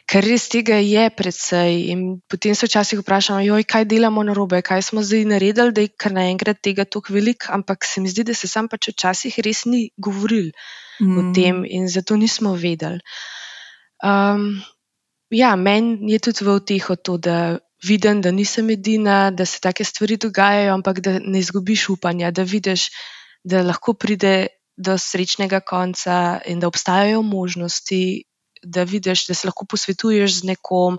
ker 0.09 0.27
res 0.27 0.49
tega 0.53 0.77
je 0.83 1.09
predvsej. 1.11 1.73
In 1.95 2.21
potem 2.29 2.55
se 2.59 2.69
včasih 2.69 3.01
vprašamo, 3.01 3.41
joj, 3.47 3.65
kaj 3.65 3.89
delamo 3.91 4.25
na 4.27 4.37
robe, 4.37 4.63
kaj 4.63 4.83
smo 4.91 5.03
zdaj 5.03 5.25
naredili, 5.35 5.73
da 5.73 5.87
je 5.87 5.95
kar 5.97 6.13
naenkrat 6.17 6.63
tega 6.63 6.85
tako 6.85 7.17
veliko. 7.17 7.53
Ampak 7.55 7.85
se 7.89 8.01
mi 8.01 8.13
zdi, 8.13 8.27
da 8.29 8.35
se 8.35 8.51
sam 8.51 8.69
pač 8.69 8.93
včasih 8.93 9.39
res 9.45 9.65
ni 9.65 9.89
govoril 9.97 10.53
mm. 11.01 11.19
o 11.19 11.21
tem 11.35 11.65
in 11.65 11.89
zato 11.89 12.17
nismo 12.17 12.55
vedeli. 12.55 13.01
Um, 14.03 14.63
ja, 15.31 15.57
meni 15.57 16.13
je 16.13 16.19
tudi 16.19 16.45
v 16.45 16.57
uteho 16.59 16.97
to, 16.97 17.17
da 17.17 17.59
vidim, 17.83 18.21
da 18.23 18.31
nisem 18.31 18.71
edina, 18.71 19.31
da 19.31 19.47
se 19.47 19.61
take 19.61 19.85
stvari 19.85 20.17
dogajajo, 20.17 20.75
ampak 20.75 21.01
da 21.01 21.19
ne 21.19 21.39
izgubiš 21.39 21.89
upanja, 21.89 22.31
da 22.31 22.43
vidiš, 22.43 22.91
da 23.45 23.63
lahko 23.63 23.95
pride 23.95 24.47
do 24.77 24.99
srečnega 24.99 25.61
konca 25.61 26.41
in 26.47 26.61
da 26.61 26.69
obstajajo 26.69 27.23
možnosti, 27.23 28.25
da 28.63 28.83
vidiš, 28.83 29.27
da 29.27 29.35
se 29.35 29.47
lahko 29.47 29.67
posvetuješ 29.67 30.41
z 30.41 30.45
nekom. 30.45 30.99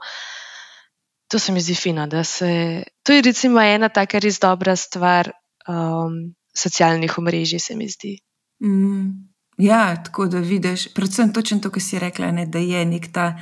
To 1.28 1.40
se 1.40 1.52
mi 1.52 1.62
zdi 1.62 1.76
fino. 1.76 2.08
Se, 2.24 2.84
to 3.04 3.14
je 3.14 3.22
recimo 3.22 3.62
ena 3.62 3.90
taka 3.90 4.20
res 4.20 4.40
dobra 4.40 4.76
stvar 4.76 5.32
um, 5.68 6.36
socialnih 6.56 7.18
omrežij, 7.18 7.60
se 7.60 7.76
mi 7.76 7.90
zdi. 7.90 8.18
Mm, 8.64 9.34
ja, 9.58 10.04
tako 10.04 10.28
da 10.28 10.40
vidiš, 10.40 10.94
predvsem 10.94 11.34
točno 11.34 11.60
to, 11.60 11.70
kar 11.70 11.82
si 11.82 12.00
rekla, 12.00 12.32
ne, 12.32 12.46
da 12.46 12.60
je 12.60 12.86
nek 12.86 13.12
ta 13.14 13.34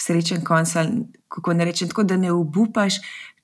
srečen 0.00 0.44
konc. 0.44 0.74
Kako 1.28 1.52
ne 1.54 1.64
rečem, 1.64 1.88
tako 1.88 2.02
da 2.02 2.16
ne 2.16 2.32
obupaš, 2.32 2.94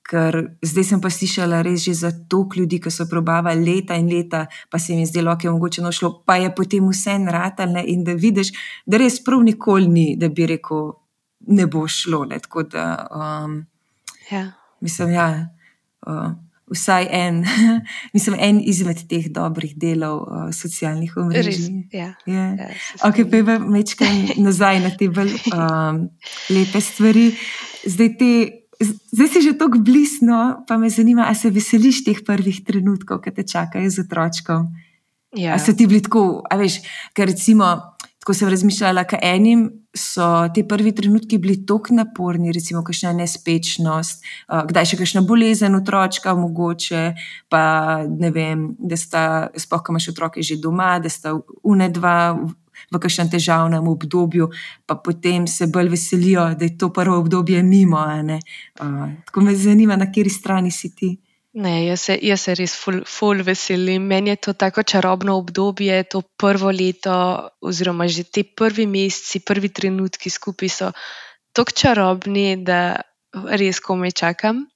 ker 0.07 0.37
zdaj 0.63 0.85
sem 0.87 1.01
pa 1.03 1.11
slišala 1.11 1.61
res 1.65 1.83
že 1.83 1.93
za 1.93 2.11
toliko 2.31 2.61
ljudi, 2.61 2.79
ki 2.83 2.91
so 2.93 3.07
probavali 3.09 3.65
leta 3.65 3.97
in 3.99 4.07
leta, 4.07 4.45
pa 4.71 4.79
se 4.79 4.93
jim 4.93 5.03
je 5.03 5.11
zdelo, 5.11 5.35
da 5.35 5.47
je 5.47 5.51
mogoče 5.51 5.83
nošlo, 5.83 6.23
pa 6.25 6.37
je 6.39 6.53
potem 6.55 6.87
vse 6.87 7.17
naratalne 7.19 7.83
in 7.87 8.03
da 8.07 8.15
vidiš, 8.15 8.53
da 8.85 8.97
res 8.97 9.19
prav 9.23 9.43
nikoli 9.43 9.87
ni, 9.87 10.07
da 10.17 10.29
bi 10.29 10.47
rekel, 10.47 10.91
ne 11.47 11.67
bo 11.67 11.87
šlo. 11.87 12.25
Ne, 12.25 12.39
tako 12.39 12.63
da, 12.63 13.07
um, 13.11 13.61
ja. 14.31 14.51
mislim, 14.81 15.15
ja. 15.15 15.29
Uh, 16.07 16.35
Vsaj 16.67 17.05
en, 17.15 17.45
mislim, 18.15 18.35
en 18.43 18.57
izmed 18.59 18.99
teh 19.07 19.29
dobrih 19.31 19.71
delov 19.79 20.17
uh, 20.25 20.49
socialnih 20.51 21.13
omrežij. 21.15 21.69
Ja, 21.95 22.09
yeah. 22.27 22.57
ja, 22.59 22.67
ok, 23.07 23.21
pa 23.31 23.39
je 23.39 23.59
večkrat 23.71 24.35
nazaj 24.35 24.81
na 24.83 24.91
te 24.91 25.07
bolj 25.07 25.31
um, 25.55 26.01
lepe 26.51 26.81
stvari. 26.83 27.29
Zdaj 27.87 28.11
te 28.19 28.31
Zdaj 28.77 29.27
si 29.33 29.41
že 29.41 29.57
tako 29.57 29.81
blisno, 29.81 30.63
pa 30.67 30.77
me 30.77 30.89
zanima, 30.89 31.25
ali 31.25 31.35
se 31.35 31.49
veseliš 31.49 32.03
teh 32.05 32.19
prvih 32.25 32.61
trenutkov, 32.63 33.23
ki 33.25 33.33
te 33.33 33.43
čakajo 33.43 33.89
z 33.89 34.05
otročkom. 34.05 34.67
Ja. 35.33 35.57
Ali 35.57 35.61
so 35.65 35.73
ti 35.73 35.87
bili 35.87 36.01
tako, 36.05 36.43
a 36.45 36.57
veš, 36.57 36.81
ker 37.17 37.27
recimo, 37.27 37.97
tako 38.21 38.33
sem 38.37 38.49
razmišljala, 38.49 39.03
da 39.09 39.19
enim 39.21 39.69
so 39.97 40.47
ti 40.53 40.61
prvi 40.67 40.91
trenutki 40.95 41.37
bili 41.37 41.65
tako 41.65 41.95
naporni, 41.97 42.51
recimo, 42.53 42.83
kakšna 42.83 43.15
nespečnost, 43.17 44.23
kdaj 44.69 44.91
še 44.91 44.99
kakšna 44.99 45.23
bolezen 45.25 45.75
otročka, 45.75 46.35
mogoče 46.37 47.03
pa 47.49 47.63
ne 48.05 48.31
vem, 48.31 48.69
da 48.77 48.97
sta, 48.99 49.23
spoh, 49.57 49.81
ko 49.81 49.95
imaš 49.95 50.11
otroke 50.13 50.43
že 50.43 50.59
doma, 50.61 50.97
da 50.99 51.09
sta 51.09 51.33
unedva 51.63 52.37
v 52.91 52.99
kakšnem 52.99 53.29
težavnem 53.31 53.87
obdobju, 53.87 54.49
pa 54.85 54.95
potem 54.95 55.47
se 55.47 55.67
bolj 55.67 55.89
veselijo, 55.95 56.49
da 56.55 56.65
je 56.65 56.77
to 56.77 56.91
prvo 56.93 57.17
obdobje 57.19 57.63
mimo. 57.63 58.03
Uh, 58.79 59.13
tako 59.25 59.41
me 59.41 59.55
zanima, 59.55 59.95
na 59.95 60.05
kateri 60.05 60.29
strani 60.29 60.71
si 60.71 60.95
ti. 60.95 61.17
Ne, 61.57 61.87
jaz, 61.87 62.01
se, 62.05 62.17
jaz 62.21 62.43
se 62.45 62.53
res 62.53 62.75
ful, 62.77 62.99
ful 63.09 63.41
veselim. 63.41 64.03
Meni 64.05 64.29
je 64.29 64.41
to 64.47 64.53
tako 64.53 64.83
čarobno 64.83 65.39
obdobje, 65.39 66.03
to 66.11 66.21
prvo 66.21 66.69
leto, 66.69 67.13
oziroma 67.61 68.05
že 68.07 68.27
te 68.29 68.43
prvi 68.43 68.85
meseci, 68.85 69.41
prvi 69.41 69.71
trenutki 69.73 70.29
skupaj 70.29 70.69
so 70.69 70.91
tako 71.57 71.73
čarobni, 71.73 72.61
da 72.61 73.01
res 73.57 73.81
komaj 73.81 74.13
čakam. 74.21 74.67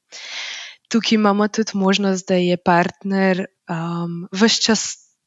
Tukaj 0.89 1.15
imamo 1.15 1.47
tudi 1.47 1.77
možnost, 1.77 2.27
da 2.27 2.35
je 2.41 2.57
partner 2.57 3.45
um, 3.69 4.25
vse 4.33 4.61
čas 4.65 4.81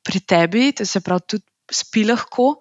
pri 0.05 0.21
tebi, 0.21 0.73
to 0.75 0.85
se 0.85 1.01
pravi, 1.01 1.23
tudi 1.29 1.47
spi 1.73 2.05
lahko. 2.05 2.61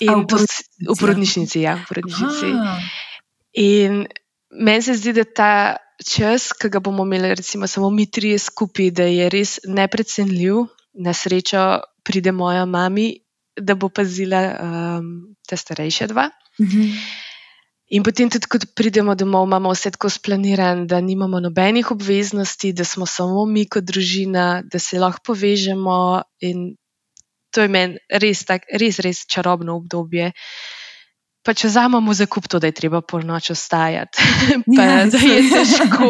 In 0.00 0.24
v 0.24 0.96
porodnišnici, 0.96 1.60
ja, 1.60 1.76
v 1.76 1.84
porodnišnici. 1.88 2.50
In 3.60 4.06
meni 4.50 4.82
se 4.82 4.96
zdi, 4.96 5.12
da 5.12 5.24
ta 5.24 5.52
čas, 6.00 6.52
ki 6.56 6.70
ga 6.72 6.80
bomo 6.80 7.04
imeli, 7.04 7.34
recimo, 7.36 7.68
samo 7.68 7.90
mi 7.90 8.08
trije 8.10 8.38
skupaj, 8.38 8.90
da 8.90 9.04
je 9.04 9.28
res 9.28 9.58
neprecenljiv. 9.64 10.66
Na 10.90 11.12
srečo 11.14 11.80
pride 12.02 12.32
moja 12.34 12.64
mama, 12.66 13.12
da 13.54 13.76
bo 13.78 13.88
pazila 13.94 14.40
um, 14.50 15.36
te 15.46 15.56
starejše 15.56 16.08
dva. 16.10 16.30
Uh 16.58 16.66
-huh. 16.66 16.88
In 17.90 18.04
potem, 18.06 18.30
tudi 18.30 18.46
ko 18.46 18.58
pridemo 18.74 19.16
domov, 19.18 19.48
imamo 19.48 19.72
vse 19.74 19.90
tako 19.90 20.08
splanirano, 20.08 20.86
da 20.86 21.00
nimamo 21.00 21.40
nobenih 21.40 21.90
obveznosti, 21.90 22.72
da 22.72 22.84
smo 22.84 23.06
samo 23.06 23.46
mi 23.46 23.64
kot 23.66 23.84
družina, 23.84 24.62
da 24.62 24.78
se 24.78 24.98
lahko 24.98 25.32
povežemo. 25.32 26.22
In 26.40 26.76
to 27.50 27.64
je 27.64 27.68
meni 27.72 27.98
res, 28.22 28.44
tak, 28.48 28.66
res, 28.80 29.00
res 29.02 29.24
čarobno 29.30 29.76
obdobje. 29.80 30.32
Pa 31.40 31.54
če 31.56 31.70
vzamemo 31.70 32.12
za 32.12 32.26
kup 32.28 32.50
to, 32.52 32.58
da 32.60 32.68
je 32.68 32.76
treba 32.76 33.00
polnoč 33.00 33.48
ostajati, 33.54 34.24
pa, 34.76 34.84
ja, 34.84 34.96
da 35.08 35.20
je 35.24 35.38
težko, 35.48 36.08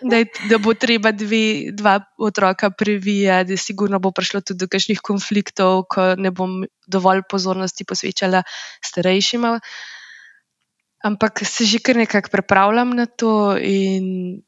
da, 0.00 0.22
je, 0.22 0.28
da 0.48 0.58
bo 0.58 0.72
treba 0.72 1.12
dve, 1.12 1.74
dva 1.76 1.98
otroka 2.16 2.70
previjati, 2.72 3.52
da 3.52 3.60
sigurno 3.60 4.00
bo 4.00 4.14
prišlo 4.16 4.40
tudi 4.40 4.64
do 4.64 4.70
kakšnih 4.72 5.02
konfliktov, 5.04 5.84
ko 5.92 6.14
ne 6.16 6.32
bom 6.32 6.62
dovolj 6.88 7.26
pozornosti 7.28 7.84
posvečala 7.84 8.40
starejšima. 8.80 9.58
Ampak 11.04 11.44
se 11.44 11.68
že 11.68 11.82
kar 11.84 12.00
nekako 12.00 12.32
pripravljam 12.32 12.96
na 12.96 13.04
to 13.04 13.52
in 13.60 14.40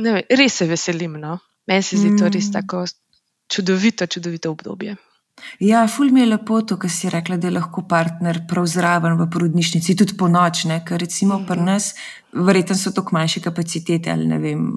vem, 0.00 0.22
res 0.32 0.56
se 0.62 0.64
veselim. 0.64 1.20
No? 1.20 1.36
Meni 1.68 1.84
se 1.84 2.00
zdi 2.00 2.16
to 2.16 2.32
res 2.32 2.48
mm. 2.48 2.54
tako 2.56 2.86
čudovito, 3.48 4.06
čudovito 4.06 4.50
obdobje. 4.52 4.96
Ja, 5.58 5.86
ful 5.88 6.12
mi 6.14 6.20
je 6.20 6.26
lepo 6.26 6.60
to, 6.62 6.76
kar 6.78 6.90
si 6.90 7.10
rekla, 7.10 7.36
da 7.36 7.48
je 7.48 7.56
lahko 7.56 7.82
partner 7.88 8.44
prav 8.48 8.66
zraven 8.70 9.16
v 9.18 9.26
porodnišnici, 9.32 9.96
tudi 9.98 10.14
po 10.18 10.28
nočne, 10.28 10.84
ker 10.86 11.00
recimo 11.00 11.38
mm 11.38 11.42
-hmm. 11.42 11.48
pri 11.48 11.60
nas, 11.60 11.94
verjetno 12.32 12.76
so 12.76 12.90
to 12.90 13.04
manjše 13.12 13.40
kapacitete 13.40 14.10
ali 14.10 14.26
ne 14.26 14.38
vem, 14.38 14.72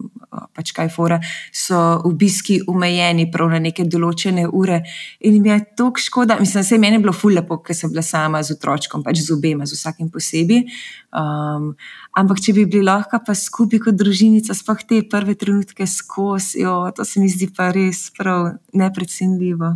pač 0.55 0.71
kaj 0.71 0.89
fora, 0.89 1.19
so 1.53 1.77
obiski 2.05 2.61
omejeni 2.67 3.31
prav 3.31 3.49
na 3.51 3.59
neke 3.59 3.83
določene 3.83 4.47
ure 4.47 4.81
in 5.19 5.41
mi 5.41 5.49
je 5.49 5.59
to 5.77 5.91
škoda. 5.95 6.39
Mislim, 6.39 6.63
se 6.63 6.77
meni 6.77 6.95
je 6.95 6.99
bilo 6.99 7.13
ful 7.13 7.35
lepo, 7.35 7.57
ker 7.57 7.75
sem 7.75 7.89
bila 7.89 8.01
sama 8.01 8.43
z 8.43 8.55
otročkom, 8.55 9.03
pač 9.03 9.19
z 9.19 9.31
obema, 9.31 9.65
z 9.65 9.75
vsakim 9.75 10.09
posebej. 10.09 10.65
Um, 11.11 11.75
ampak 12.15 12.39
če 12.39 12.53
bi 12.53 12.65
bili 12.65 12.85
lahko 12.87 13.19
pa 13.25 13.35
skupaj 13.35 13.79
kot 13.79 13.95
družinica, 13.95 14.55
sploh 14.55 14.83
te 14.87 15.03
prve 15.03 15.35
trenutke 15.35 15.87
skozi, 15.87 16.63
to 16.95 17.05
se 17.05 17.19
mi 17.19 17.29
zdi 17.29 17.51
pa 17.55 17.71
res 17.71 18.09
prav 18.15 18.55
neprecenljivo. 18.73 19.75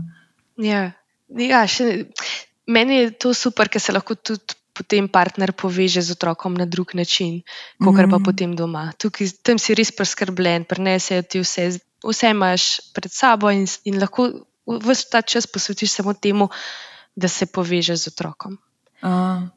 Ja, 0.61 0.91
ja 1.27 1.63
še, 1.67 2.05
meni 2.67 3.01
je 3.01 3.11
to 3.25 3.33
super, 3.33 3.69
ker 3.69 3.81
se 3.81 3.95
lahko 3.95 4.15
tudi 4.15 4.57
potem 4.75 5.07
partner 5.07 5.55
poveže 5.55 6.03
z 6.03 6.17
otrokom 6.19 6.57
na 6.59 6.67
drug 6.67 6.91
način, 6.99 7.39
kot 7.79 7.95
mm. 7.95 8.11
pa 8.11 8.19
potem 8.19 8.55
doma. 8.59 8.91
Tukaj, 8.99 9.31
tam 9.39 9.59
si 9.61 9.75
res 9.77 9.93
preskrbljen, 9.95 10.67
prenesejo 10.67 11.23
ti 11.23 11.39
vse, 11.39 11.69
vse 12.03 12.31
imaš 12.35 12.65
pred 12.91 13.11
sabo 13.11 13.53
in, 13.55 13.63
in 13.87 14.01
lahko 14.03 14.27
vse 14.67 15.07
ta 15.11 15.23
čas 15.23 15.47
posvetiš 15.47 15.95
samo 15.95 16.13
temu, 16.13 16.49
da 17.15 17.31
se 17.31 17.47
povežeš 17.47 18.03
z 18.03 18.11
otrokom. 18.11 18.59
Uh. 18.99 19.47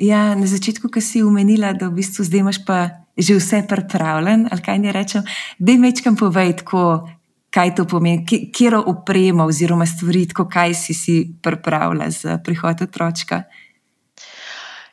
Ja, 0.00 0.34
na 0.34 0.46
začetku, 0.50 0.90
ko 0.90 0.98
si 0.98 1.22
umenila, 1.22 1.70
da 1.76 1.86
v 1.86 2.00
bistvu 2.00 2.26
zdaj 2.26 2.42
imaš 2.42 2.58
pa 2.66 3.06
že 3.20 3.36
vse 3.36 3.66
pripravljeno, 3.68 4.48
ali 4.50 4.62
kaj 4.64 4.78
ne 4.80 4.92
rečem, 4.92 5.24
da 5.58 5.72
jim 5.72 5.82
večkrat 5.84 6.16
povej, 6.18 6.56
tako, 6.62 7.04
kaj 7.50 7.74
to 7.74 7.84
pomeni, 7.84 8.24
kje 8.26 8.66
je 8.66 8.78
oprema 8.78 9.44
oziroma 9.44 9.86
stvari, 9.86 10.26
kaj 10.50 10.74
si 10.74 10.94
si 10.94 11.16
pripravila 11.42 12.10
za 12.10 12.38
prihod 12.44 12.82
otročka. 12.82 13.42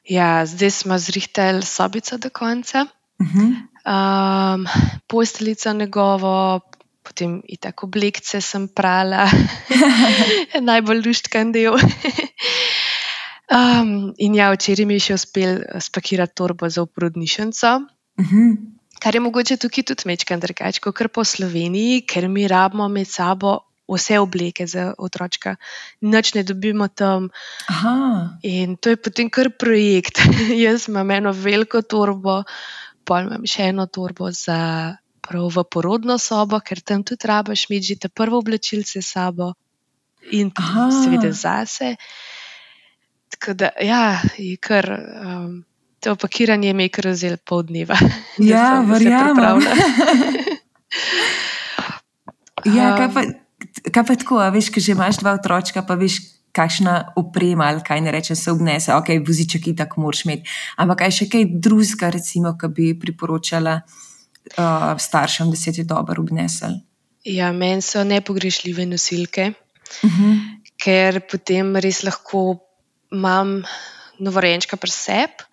Ja, 0.07 0.45
zdaj 0.45 0.71
smo 0.71 0.97
zrihteli 0.97 1.65
sobico 1.65 2.17
do 2.17 2.29
konca, 2.29 2.85
uh 3.19 3.27
-huh. 3.27 3.53
um, 4.55 4.67
posteljico 5.07 5.73
njegovo, 5.73 6.59
potem 7.03 7.41
in 7.47 7.57
tako 7.57 7.85
oblekce 7.85 8.41
sem 8.41 8.67
prala, 8.67 9.29
najbolj 10.69 11.01
luštkan 11.07 11.51
del. 11.51 11.73
um, 13.51 14.13
in 14.17 14.35
ja, 14.35 14.51
včeraj 14.51 14.85
mi 14.85 14.93
je 14.93 14.99
še 14.99 15.13
uspel 15.13 15.59
spakirati 15.79 16.35
torbo 16.35 16.69
za 16.69 16.81
uporodnišnico. 16.81 17.67
Uh 18.17 18.25
-huh. 18.25 18.76
Kar 18.99 19.15
je 19.15 19.21
mogoče 19.21 19.57
tukaj 19.61 19.83
tudi 19.83 20.09
mečkam 20.09 20.39
drugače, 20.39 20.81
kot 20.81 21.01
po 21.13 21.23
Sloveniji, 21.23 22.01
ker 22.09 22.27
mi 22.29 22.47
rabimo 22.47 22.87
med 22.89 23.07
sabo 23.07 23.59
vse 23.87 24.19
obleke 24.19 24.67
za 24.67 24.93
otroka, 24.97 25.55
noč 26.01 26.33
ne 26.33 26.43
dobimo 26.43 26.87
tam. 26.87 27.29
Aha. 27.69 28.39
In 28.43 28.75
to 28.75 28.89
je 28.89 28.97
potem 28.97 29.29
kar 29.29 29.49
projekt. 29.59 30.19
Jaz 30.65 30.87
imam 30.87 31.11
eno 31.11 31.31
veliko 31.31 31.81
torbo, 31.81 32.41
pa 33.07 33.21
imam 33.23 33.45
še 33.47 33.69
eno 33.71 33.87
torbo 33.87 34.31
za 34.31 34.97
prav 35.21 35.47
v 35.51 35.63
porodno 35.71 36.17
sobo, 36.17 36.59
ker 36.59 36.81
tam 36.81 37.03
tudi 37.03 37.27
rabaš 37.27 37.67
imeti 37.67 37.93
že 37.93 37.99
te 38.03 38.09
prvo 38.09 38.39
oblačilce 38.39 39.01
s 39.01 39.11
sabo 39.13 39.53
in 40.31 40.51
seveda 41.03 41.31
zase. 41.31 41.95
Tako 43.31 43.53
da, 43.53 43.71
ja, 43.81 44.19
je 44.37 44.55
kar. 44.57 44.87
Um, 45.23 45.66
To 45.99 46.15
pakiranje 46.15 46.73
mi 46.73 46.83
je 46.83 46.89
kar 46.89 47.13
zelo 47.15 47.37
pol 47.45 47.63
dneva. 47.63 47.97
Ja, 48.37 48.81
verjamem. 48.85 49.61
ja, 52.77 52.93
kaj 52.97 53.09
pa, 53.13 53.21
kaj 53.91 54.03
pa 54.05 54.15
tako, 54.15 54.41
veš, 54.53 54.69
ki 54.73 54.83
že 54.83 54.93
imaš 54.93 55.21
dva 55.23 55.33
otročka, 55.39 55.81
pa 55.81 55.97
veš, 55.97 56.19
kakšna 56.57 57.13
oprema 57.19 57.67
ali 57.69 57.83
kaj 57.85 58.01
ne 58.01 58.11
reče, 58.11 58.35
se 58.35 58.51
obnese, 58.51 58.93
ok, 58.93 59.09
voziček 59.27 59.67
in 59.67 59.75
tako 59.77 60.01
moraš 60.01 60.23
imeti. 60.25 60.49
Ampak 60.81 61.03
kaj 61.03 61.11
še 61.19 61.27
kaj 61.33 61.45
drugega, 61.61 62.09
recimo, 62.15 62.55
ki 62.57 62.69
bi 62.73 62.87
priporočala 62.97 63.75
uh, 63.81 64.95
staršem, 64.97 65.51
da 65.53 65.57
se 65.59 65.73
ti 65.75 65.85
dobro 65.85 66.23
obnesel? 66.25 66.79
Ja, 67.27 67.51
meni 67.51 67.81
so 67.85 68.03
nepogrešljive 68.07 68.85
nosilke, 68.89 69.51
uh 69.51 69.55
Mhm. 70.03 70.23
-huh. 70.23 70.39
ker 70.77 71.21
potem 71.31 71.75
res 71.75 72.03
lahko 72.03 72.59
imam 73.11 73.63
novorenčka 74.19 74.77
pri 74.77 74.91
sebi, 74.91 75.43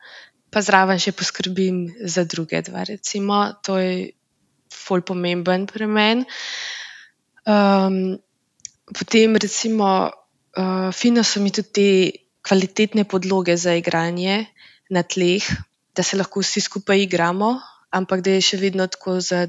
pa 0.54 0.62
zraven 0.62 1.00
še 1.02 1.10
poskrbim 1.18 1.88
za 2.06 2.22
druge 2.30 2.62
dva. 2.62 2.86
Recimo, 2.86 3.40
to 3.66 3.78
je 3.82 4.12
ful 4.70 5.02
pomemben 5.02 5.66
pri 5.66 5.88
meni. 5.90 6.26
Um, 7.44 8.16
potem, 8.94 9.34
recimo, 9.36 10.10
uh, 10.56 10.90
fino 10.94 11.26
so 11.26 11.42
mi 11.42 11.50
tudi 11.50 11.70
te 11.74 11.88
kvalitetne 12.44 13.04
podloge 13.08 13.56
za 13.56 13.74
igranje 13.74 14.46
na 14.94 15.02
tleh, 15.02 15.44
da 15.96 16.02
se 16.02 16.16
lahko 16.16 16.42
vsi 16.44 16.60
skupaj 16.60 17.02
igramo, 17.02 17.54
ampak 17.94 18.22
da 18.26 18.36
je 18.36 18.44
še 18.44 18.58
vedno 18.60 18.86
tako 18.90 19.16
za 19.24 19.46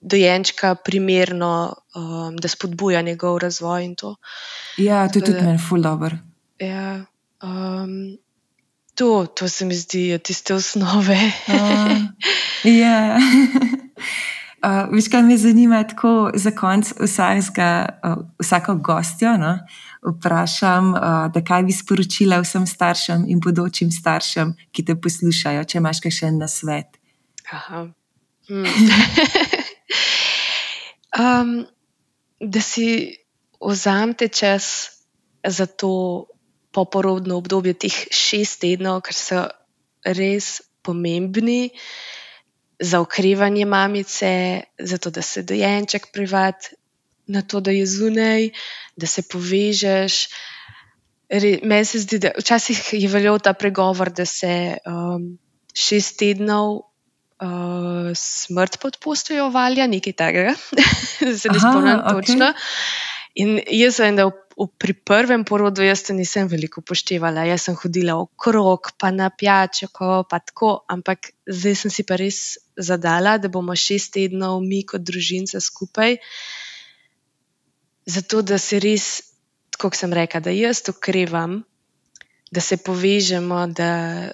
dojenčka 0.00 0.74
primerno, 0.74 1.52
um, 1.94 2.36
da 2.36 2.48
spodbuja 2.48 3.02
njegov 3.02 3.38
razvoj 3.44 3.84
in 3.84 3.94
to. 3.96 4.16
Ja, 4.80 5.06
to 5.08 5.20
je 5.20 5.30
tudi 5.30 5.44
meni 5.44 5.60
ful 5.60 5.84
dobr. 5.84 6.16
Ja, 6.62 7.04
um, 7.42 8.18
to, 8.94 9.26
to 9.26 9.48
se 9.48 9.64
mi 9.64 9.74
zdijo 9.74 10.18
tiste 10.18 10.54
osnove. 10.54 11.32
Uh, 11.48 11.98
ja. 12.80 13.18
Uh, 14.62 14.94
veš, 14.94 15.08
kaj 15.10 15.22
me 15.26 15.36
zanima, 15.36 15.80
tako 15.82 16.30
za 16.34 16.50
konec 16.54 16.92
vsakega, 17.00 17.98
uh, 18.04 18.20
vsako 18.38 18.74
gostjo 18.74 19.32
no, 19.36 19.56
vprašam, 20.06 20.92
uh, 20.94 21.00
da 21.34 21.42
kaj 21.44 21.64
bi 21.66 21.74
sporočila 21.74 22.38
vsem 22.44 22.66
staršem 22.66 23.24
in 23.28 23.40
bodočim 23.42 23.90
staršem, 23.90 24.52
ki 24.70 24.84
te 24.86 24.94
poslušajo, 24.94 25.64
če 25.64 25.78
imaš 25.80 26.00
še 26.06 26.28
en 26.30 26.38
nasvet. 26.44 27.00
Aha. 27.52 27.86
Hmm. 28.48 28.66
um, 31.14 31.50
da 32.40 32.60
si 32.60 33.16
vzamete 33.60 34.28
čas 34.28 34.90
za 35.46 35.66
to 35.66 36.26
poporodno 36.72 37.36
obdobje, 37.36 37.74
teh 37.86 37.96
šest 38.10 38.60
tednov, 38.64 39.02
ker 39.06 39.16
so 39.16 39.46
res 40.04 40.60
pomembni 40.82 41.70
za 42.82 43.00
okrevanje 43.00 43.64
mamice, 43.64 44.62
za 44.78 44.98
to, 44.98 45.10
da 45.10 45.22
se 45.22 45.42
dojenček 45.46 46.10
privati 46.12 46.74
na 47.26 47.42
to, 47.42 47.60
da 47.60 47.70
je 47.70 47.86
zunaj, 47.86 48.48
da 48.96 49.06
se 49.06 49.22
povežeš. 49.22 50.26
Meni 51.62 51.84
se 51.84 51.98
zdi, 52.02 52.18
da 52.18 52.32
včasih 52.38 52.80
je 52.92 53.08
veljal 53.08 53.38
ta 53.38 53.52
pregovor, 53.52 54.10
da 54.10 54.26
se 54.26 54.76
um, 54.86 55.38
šest 55.74 56.18
tednov 56.18 56.74
uh, 56.76 58.10
smrt 58.14 58.80
pod 58.82 58.98
postojo 59.00 59.48
valja, 59.50 59.86
nekaj 59.86 60.12
takega, 60.12 60.54
da 61.26 61.36
se 61.38 61.48
ne 61.48 61.60
spomnim 61.60 62.00
okej. 62.00 62.12
točno. 62.12 62.52
In 63.34 63.60
jaz 63.70 64.00
vem, 64.02 64.16
da 64.16 64.26
v, 64.28 64.34
pri 64.78 64.94
prvem 64.94 65.44
porodu 65.44 65.82
jaz 65.82 66.02
to 66.06 66.14
nisem 66.16 66.48
veliko 66.48 66.82
upoštevala. 66.82 67.46
Jaz 67.48 67.68
sem 67.68 67.76
hodila 67.78 68.16
okrog, 68.20 68.92
pa 68.98 69.10
na 69.10 69.30
pijačo, 69.30 69.88
pa 70.28 70.38
tako, 70.38 70.84
ampak 70.88 71.32
zdaj 71.46 71.74
sem 71.74 71.90
si 71.90 72.04
pa 72.04 72.16
res 72.20 72.58
zadala, 72.76 73.38
da 73.38 73.48
bomo 73.48 73.76
šest 73.76 74.12
tednov 74.16 74.60
mi 74.60 74.82
kot 74.86 75.00
družinca 75.00 75.60
skupaj. 75.60 76.18
Zato, 78.06 78.42
da 78.42 78.58
se 78.58 78.80
res, 78.82 79.08
kot 79.78 79.96
sem 79.96 80.12
rekla, 80.12 80.42
da 80.42 80.50
jaz 80.50 80.82
okrevam, 80.90 81.62
da 82.52 82.60
se 82.60 82.76
povežemo, 82.76 83.66
da 83.72 84.32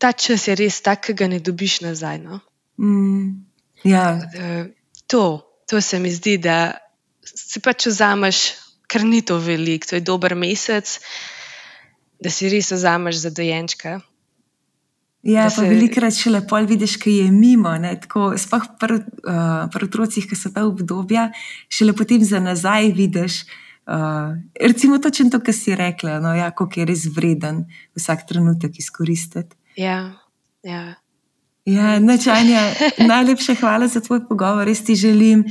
ta 0.00 0.12
čas 0.12 0.48
je 0.48 0.56
res 0.56 0.80
tak, 0.80 1.04
ki 1.04 1.18
ga 1.18 1.28
ne 1.28 1.40
dobiš 1.44 1.80
nazaj. 1.84 2.22
No? 2.22 2.40
Mm, 2.80 3.44
ja, 3.84 4.16
To, 5.10 5.42
to 5.66 5.80
se 5.80 5.98
mi 5.98 6.10
zdi, 6.14 6.38
da 6.38 6.78
si 7.26 7.58
pač 7.60 7.88
vzameš, 7.90 8.38
ker 8.90 9.04
ni 9.04 9.22
to 9.22 9.38
veliko, 9.38 9.86
to 9.86 9.94
je 9.94 10.02
dober 10.02 10.34
mesec, 10.34 10.98
da 12.18 12.28
si 12.28 12.48
res 12.48 12.70
vzameš 12.70 13.16
za 13.18 13.30
dojenčka. 13.30 14.00
ja 15.22 15.42
Da 15.42 15.50
pa 15.50 15.62
se- 15.62 15.68
velikrat 15.68 16.12
še 16.12 16.30
lepo 16.30 16.56
vidiš, 16.58 16.96
kaj 16.96 17.12
je 17.14 17.30
mimo. 17.30 17.70
ne, 17.78 17.94
Tako, 17.96 18.34
sploh 18.36 18.66
pri 18.78 18.94
uh, 18.94 19.68
pri 19.68 19.84
otrocih, 19.84 20.24
ki 20.24 20.34
so 20.34 20.50
ta 20.50 20.64
obdobja, 20.64 21.30
šele 21.68 21.92
potem 21.92 22.20
za 22.22 22.40
nazaj 22.40 22.92
vidiš. 22.92 23.44
Uh, 23.86 24.32
recimo, 24.56 24.98
točno 24.98 25.30
to, 25.30 25.40
kar 25.40 25.54
si 25.54 25.74
rekla, 25.74 26.20
no, 26.20 26.34
ja, 26.34 26.50
kako 26.50 26.80
je 26.80 26.86
res 26.86 27.06
vreden 27.06 27.64
vsak 27.94 28.26
trenutek 28.26 28.78
izkoristiti. 28.78 29.56
Ja, 29.76 30.12
ja. 30.62 30.94
Ja, 31.66 31.98
načanja, 32.00 32.60
najlepša 32.98 33.54
hvala 33.54 33.86
za 33.86 34.00
tvoj 34.00 34.24
pogovor. 34.26 34.64
Res 34.64 34.80
ti 34.80 34.94
želim 34.96 35.44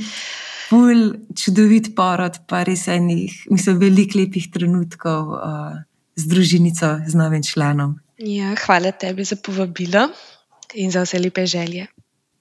bolj 0.70 1.04
čudovit 1.36 1.92
porod, 1.96 2.40
pa 2.46 2.62
res 2.66 2.86
enih, 2.88 3.34
mislim, 3.50 3.78
veliko 3.82 4.20
lepih 4.20 4.50
trenutkov 4.54 5.32
uh, 5.36 5.78
z 6.16 6.30
družinico, 6.30 6.92
z 7.06 7.14
novim 7.18 7.42
članom. 7.42 7.98
ja, 8.18 8.54
hvala 8.66 8.92
tebi 8.92 9.24
za 9.24 9.36
povabilo 9.36 10.08
in 10.74 10.90
za 10.90 11.02
vse 11.02 11.18
lepe 11.18 11.46
želje. 11.46 11.86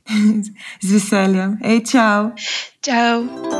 Z 0.85 0.91
veseljem. 0.91 1.57
Hej, 1.61 1.83
čau! 1.91 2.31
Čau! 2.81 3.58